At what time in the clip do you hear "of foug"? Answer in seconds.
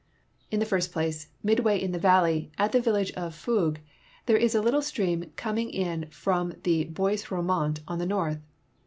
3.11-3.77